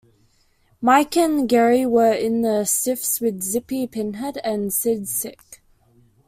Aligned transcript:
Mike 0.81 1.15
and 1.15 1.47
Gerry 1.47 1.85
were 1.85 2.11
in 2.11 2.41
the 2.41 2.65
Stiffs 2.65 3.21
with 3.21 3.43
Zippy 3.43 3.85
Pinhead 3.85 4.39
and 4.43 4.73
Sid 4.73 5.07
Sick. 5.07 5.61